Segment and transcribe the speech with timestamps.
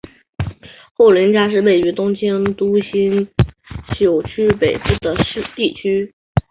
[0.97, 3.27] 户冢是位于东京都新
[3.95, 5.13] 宿区北部的
[5.55, 6.11] 地区。